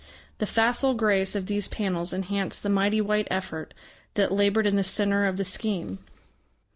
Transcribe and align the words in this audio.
The 0.39 0.47
facile 0.47 0.95
grace 0.95 1.35
of 1.35 1.45
these 1.45 1.67
panels 1.67 2.11
enhanced 2.11 2.63
the 2.63 2.69
mighty 2.69 2.99
white 3.01 3.27
effort 3.29 3.71
that 4.15 4.31
laboured 4.31 4.65
in 4.65 4.75
the 4.75 4.83
centre 4.83 5.25
of 5.25 5.37
the 5.37 5.45
scheme. 5.45 5.99